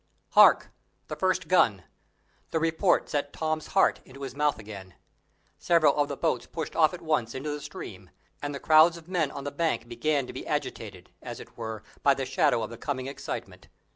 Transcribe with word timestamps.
Hark! 0.29 0.71
the 1.09 1.15
first 1.15 1.47
gun. 1.47 1.83
The 2.49 2.59
report 2.59 3.07
sent 3.07 3.33
Tom's 3.33 3.67
heart 3.77 3.99
into 4.03 4.23
his 4.23 4.33
mouth 4.33 4.57
again. 4.57 4.95
Several 5.59 5.95
of 5.95 6.07
the 6.07 6.17
boats 6.17 6.47
pushed 6.47 6.75
off 6.75 6.95
at 6.95 7.03
once 7.03 7.35
into 7.35 7.51
the 7.51 7.61
stream; 7.61 8.09
and 8.41 8.55
the 8.55 8.59
crowds 8.59 8.97
of 8.97 9.07
men 9.07 9.29
on 9.29 9.43
the 9.43 9.51
bank 9.51 9.87
began 9.87 10.25
to 10.25 10.33
be 10.33 10.47
agitated, 10.47 11.11
as 11.21 11.39
it 11.39 11.55
were, 11.55 11.83
by 12.01 12.15
the 12.15 12.25
shadow 12.25 12.63
of 12.63 12.71
the 12.71 12.79
coming 12.79 13.05
excitement. 13.05 13.67